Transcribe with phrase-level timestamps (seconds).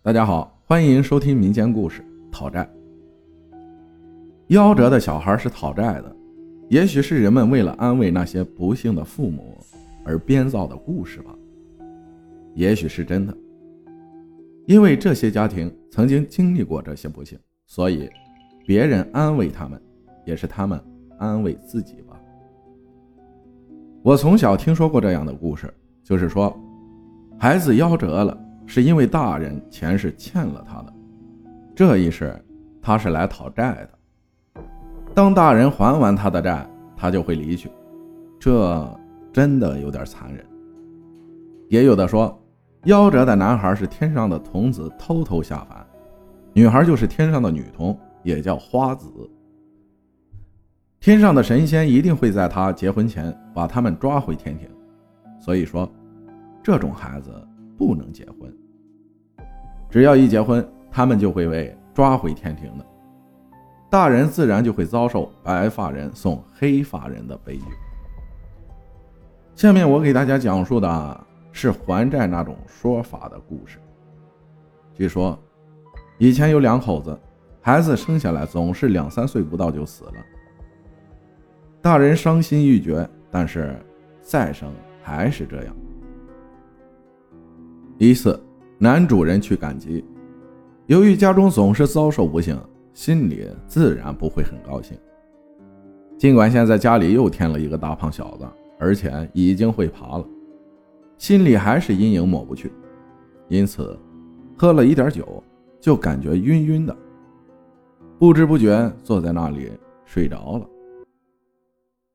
[0.00, 2.02] 大家好，欢迎收听民间故事
[2.32, 2.64] 《讨债》。
[4.54, 6.16] 夭折的小孩是讨债的，
[6.68, 9.58] 也许是人们为了安慰那些不幸的父母
[10.04, 11.34] 而编造的故事吧。
[12.54, 13.36] 也许是真的，
[14.66, 17.36] 因为这些家庭曾经经历过这些不幸，
[17.66, 18.08] 所以
[18.64, 19.82] 别人安慰他们，
[20.24, 20.80] 也是他们
[21.18, 22.18] 安慰自己吧。
[24.02, 25.74] 我从小听说过这样的故事，
[26.04, 26.56] 就是说，
[27.36, 28.44] 孩子夭折了。
[28.68, 30.92] 是因为大人前世欠了他的，
[31.74, 32.38] 这一世
[32.82, 34.62] 他是来讨债的。
[35.14, 37.70] 当大人还完他的债，他就会离去，
[38.38, 38.86] 这
[39.32, 40.44] 真的有点残忍。
[41.70, 42.38] 也有的说，
[42.84, 45.84] 夭折的男孩是天上的童子偷偷下凡，
[46.52, 49.08] 女孩就是天上的女童，也叫花子。
[51.00, 54.68] 天上的神仙一定会在他结婚前把他们抓回天庭，
[55.40, 55.90] 所以说，
[56.62, 57.32] 这种孩子。
[57.78, 58.52] 不能结婚，
[59.88, 62.84] 只要一结婚，他们就会被抓回天庭的，
[63.88, 67.64] 大人自然就会遭受白发人送黑发人的悲剧。
[69.54, 73.78] 下面我给大家讲述的是还债那种说法的故事。
[74.92, 75.38] 据说，
[76.18, 77.16] 以前有两口子，
[77.60, 80.14] 孩子生下来总是两三岁不到就死了，
[81.80, 83.80] 大人伤心欲绝，但是
[84.20, 85.76] 再生还是这样。
[87.98, 88.40] 一次，
[88.78, 90.04] 男主人去赶集，
[90.86, 92.56] 由于家中总是遭受不幸，
[92.94, 94.96] 心里自然不会很高兴。
[96.16, 98.46] 尽管现在家里又添了一个大胖小子，
[98.78, 100.24] 而且已经会爬了，
[101.16, 102.70] 心里还是阴影抹不去。
[103.48, 103.98] 因此，
[104.56, 105.42] 喝了一点酒，
[105.80, 106.96] 就感觉晕晕的，
[108.16, 109.72] 不知不觉坐在那里
[110.04, 110.64] 睡着了。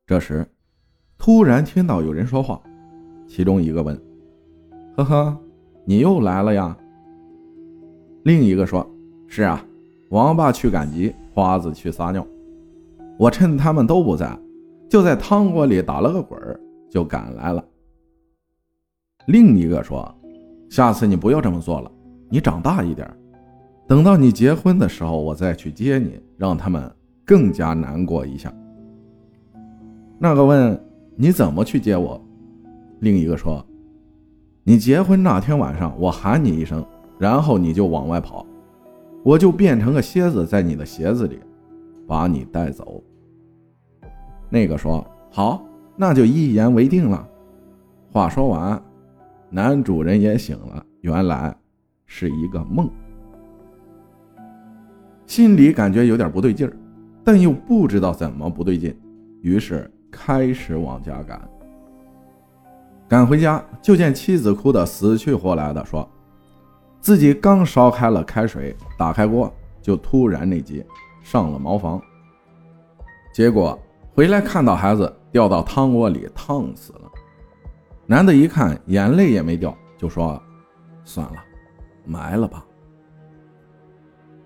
[0.08, 0.48] 这时，
[1.17, 2.61] 突然听到有人说话，
[3.28, 4.02] 其中一个问
[4.95, 5.38] ：“呵呵。”
[5.86, 6.78] 你又来了呀？
[8.23, 8.89] 另一个说
[9.28, 9.62] ：“是啊，
[10.12, 12.26] 王八去赶集，花子去撒尿。
[13.17, 14.38] 我趁他们都不在，
[14.89, 16.58] 就在汤锅里打了个滚儿，
[16.89, 17.61] 就赶来了。”
[19.27, 20.10] 另一个说
[20.71, 21.92] ：“下次你不要这么做了，
[22.30, 23.05] 你长大一点，
[23.86, 26.89] 等到你结婚的时候，我再去接你，让他们
[27.26, 28.54] 更加难过一下。”
[30.17, 30.82] 那个问
[31.17, 32.21] ：“你怎么去接我？”
[33.02, 33.65] 另一个说。
[34.66, 36.86] 你结婚那天晚上，我喊你一声，
[37.20, 38.46] 然后你就往外跑，
[39.22, 41.38] 我就变成个蝎子在你的鞋子里，
[42.08, 43.04] 把你带走。
[44.50, 45.62] 那个说好，
[45.98, 47.28] 那就一言为定了。
[48.10, 48.82] 话说完，
[49.50, 51.54] 男主人也醒了，原来
[52.06, 52.90] 是一个梦，
[55.26, 56.74] 心里感觉有点不对劲儿，
[57.22, 58.98] 但又不知道怎么不对劲，
[59.42, 61.42] 于是开始往家赶。
[63.08, 66.09] 赶回家，就见妻子哭得死去活来的，说
[66.99, 70.83] 自己刚烧开了开水，打开锅就突然内急，
[71.21, 72.02] 上了茅房。
[73.33, 73.77] 结果
[74.14, 77.11] 回来看到孩子掉到汤锅里烫死了。
[78.05, 80.41] 男的一看，眼泪也没掉，就说
[81.03, 81.35] ：“算了，
[82.05, 82.65] 埋了吧。”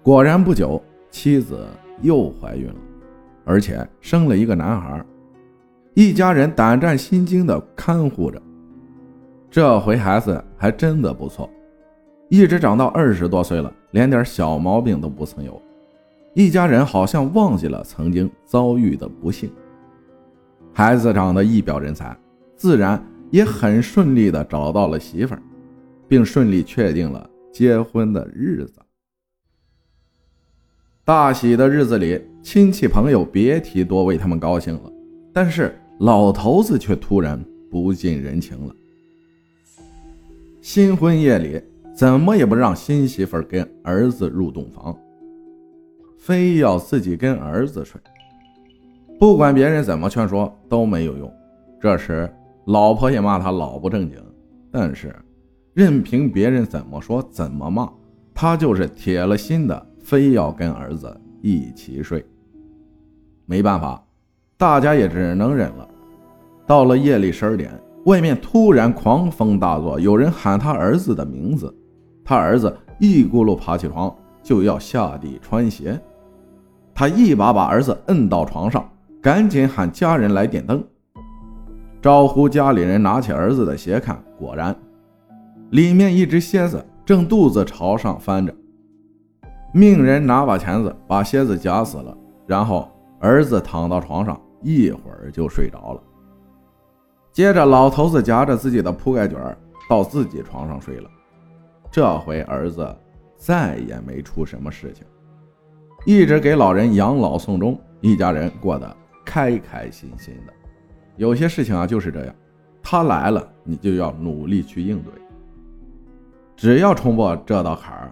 [0.04, 1.68] 果然不久，妻子
[2.02, 2.76] 又怀孕了，
[3.46, 5.06] 而且生了一个男孩，
[5.96, 8.42] 一家人胆战心惊地看护着。
[9.58, 11.50] 这回孩子还真的不错，
[12.30, 15.60] 一直长到二十多岁了，连点小毛病都不曾有。
[16.36, 19.52] 一家人好像忘记了曾经遭遇的不幸。
[20.72, 22.16] 孩子长得一表人才，
[22.56, 25.36] 自然也很顺利的找到了媳妇，
[26.08, 28.80] 并顺利确定了结婚的日子。
[31.04, 34.94] 大喜的日子里，亲戚朋友别提多为他们高兴了，
[35.34, 38.72] 但是老头子却突然不近人情了。
[40.70, 41.62] 新婚夜里，
[41.96, 44.94] 怎么也不让新媳妇跟儿子入洞房，
[46.18, 48.02] 非要自己跟儿子睡。
[49.18, 51.34] 不管别人怎么劝说都没有用。
[51.80, 52.30] 这时，
[52.66, 54.22] 老婆也骂他老不正经，
[54.70, 55.16] 但是
[55.74, 57.90] 任凭别人怎么说怎么骂，
[58.34, 62.22] 他就是铁了心的，非要跟儿子一起睡。
[63.46, 64.06] 没办法，
[64.58, 65.88] 大家也只能忍了。
[66.66, 67.72] 到了夜里十二点。
[68.08, 71.74] 外面突然狂风大作，有人喊他儿子的名字，
[72.24, 76.00] 他儿子一咕噜爬起床就要下地穿鞋，
[76.96, 78.90] 他一把把儿子摁到床上，
[79.22, 80.82] 赶紧喊家人来点灯，
[82.02, 84.74] 招呼家里人拿起儿子的鞋看，果然
[85.72, 88.56] 里面一只蝎子正肚子朝上翻着，
[89.74, 92.90] 命人拿把钳子把蝎子夹死了，然后
[93.20, 96.02] 儿子躺到床上一会儿就睡着了。
[97.38, 99.56] 接着，老头子夹着自己的铺盖卷儿
[99.88, 101.08] 到自己床上睡了。
[101.92, 102.98] 这回儿子
[103.36, 105.06] 再也没出什么事情，
[106.04, 110.54] 一直给老人养老送终，一家人过得开开心心的。
[111.16, 112.34] 有些事情啊就是这样，
[112.82, 115.14] 他来了，你就要努力去应对。
[116.56, 118.12] 只要冲破这道坎儿，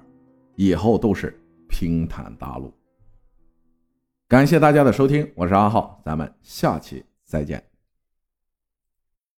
[0.54, 1.36] 以后都是
[1.68, 2.72] 平坦大路。
[4.28, 7.60] 感谢大家的收听，我是阿浩，咱们下期再见。